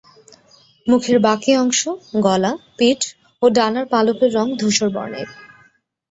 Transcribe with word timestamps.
মুখের 0.87 1.17
বাকি 1.19 1.51
অংশ, 1.57 1.81
গলা, 2.23 2.51
পিঠ 2.77 2.99
ও 3.41 3.55
ডানার 3.55 3.85
পালকের 3.85 4.29
রঙ 4.33 4.47
ধূসর 4.59 4.89
বর্ণের। 4.95 5.29